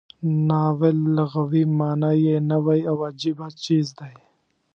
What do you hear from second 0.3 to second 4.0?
ناول لغوي معنا یې نوی او عجیبه څیز